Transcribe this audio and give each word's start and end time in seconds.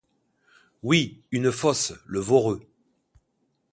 Oui, 0.81 1.21
une 1.29 1.51
fosse, 1.51 1.93
le 2.07 2.19
Voreux. 2.19 2.65